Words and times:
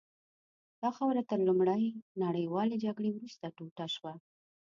دا 0.81 0.89
خاوره 0.97 1.21
تر 1.31 1.39
لومړۍ 1.47 1.85
نړیوالې 2.23 2.75
جګړې 2.85 3.09
وروسته 3.13 3.45
ټوټه 3.57 3.85
شوه. 3.95 4.13